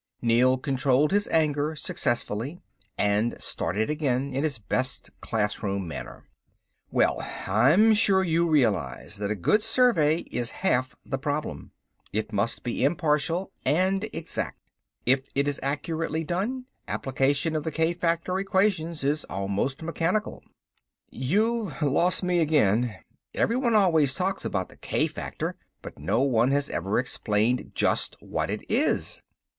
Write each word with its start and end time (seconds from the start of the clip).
Neel 0.19 0.57
controlled 0.57 1.11
his 1.11 1.27
anger 1.27 1.75
successfully 1.75 2.59
and 2.97 3.39
started 3.39 3.87
again, 3.91 4.33
in 4.33 4.43
his 4.43 4.57
best 4.57 5.11
classroom 5.21 5.87
manner. 5.87 6.27
"Well, 6.89 7.19
I'm 7.45 7.93
sure 7.93 8.23
you 8.23 8.49
realize 8.49 9.17
that 9.17 9.29
a 9.29 9.35
good 9.35 9.61
survey 9.61 10.21
is 10.31 10.49
half 10.65 10.95
the 11.05 11.19
problem. 11.19 11.71
It 12.11 12.33
must 12.33 12.63
be 12.63 12.83
impartial 12.83 13.51
and 13.63 14.09
exact. 14.11 14.57
If 15.05 15.27
it 15.35 15.47
is 15.47 15.59
accurately 15.61 16.23
done, 16.23 16.65
application 16.87 17.55
of 17.55 17.63
the 17.63 17.69
k 17.71 17.93
factor 17.93 18.39
equations 18.39 19.03
is 19.03 19.23
almost 19.25 19.83
mechanical." 19.83 20.43
"You've 21.11 21.79
lost 21.79 22.23
me 22.23 22.39
again. 22.39 22.95
Everyone 23.35 23.75
always 23.75 24.15
talks 24.15 24.45
about 24.45 24.69
the 24.69 24.77
k 24.77 25.05
factor, 25.05 25.57
but 25.83 25.99
no 25.99 26.21
one 26.23 26.49
has 26.49 26.71
ever 26.71 26.97
explained 26.97 27.73
just 27.75 28.15
what 28.19 28.49
it 28.49 28.61
is." 28.67 29.21